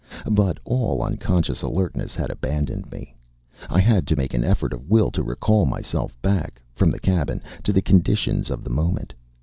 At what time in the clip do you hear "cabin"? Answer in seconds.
6.99-7.39